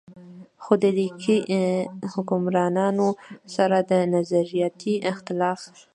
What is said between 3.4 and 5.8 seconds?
سره د نظرياتي اختلاف